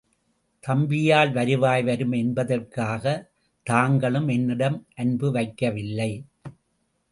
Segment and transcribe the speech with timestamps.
[0.67, 3.29] தம்பியால், வருவாய் வரும் என்பதற்காகத்
[3.63, 6.23] தாங்களும் என்னிடம் அன்பு வைக்கவில்லை.